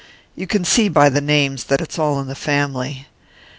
You 0.35 0.47
can 0.47 0.65
see 0.65 0.89
by 0.89 1.09
the 1.09 1.21
names 1.21 1.65
that 1.65 1.79
it's 1.79 1.99
all 1.99 2.19
in 2.19 2.25
the 2.25 2.33
family. 2.33 3.05